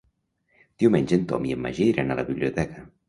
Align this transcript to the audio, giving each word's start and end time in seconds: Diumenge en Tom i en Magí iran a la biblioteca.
Diumenge 0.83 1.19
en 1.19 1.27
Tom 1.33 1.45
i 1.49 1.53
en 1.57 1.61
Magí 1.67 1.87
iran 1.93 2.11
a 2.11 2.19
la 2.21 2.25
biblioteca. 2.31 2.87